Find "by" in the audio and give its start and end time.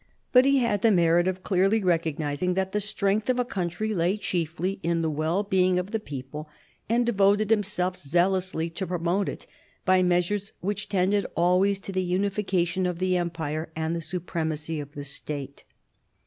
9.85-10.01